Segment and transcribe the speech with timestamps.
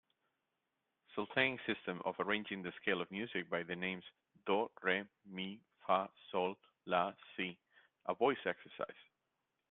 [1.13, 4.03] Solfaing system of arranging the scale of music by the names
[4.47, 7.55] do, re, mi, fa, sol, la, si
[8.07, 8.97] a voice exercise.